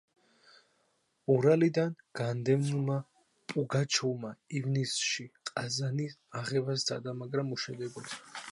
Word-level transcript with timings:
ურალიდან 1.33 1.91
განდევნილმა 2.19 2.95
პუგაჩოვმა 3.53 4.33
ივნისში 4.61 5.29
ყაზანის 5.51 6.17
აღება 6.41 6.79
სცადა, 6.85 7.15
მაგრამ 7.21 7.55
უშედეგოდ. 7.59 8.13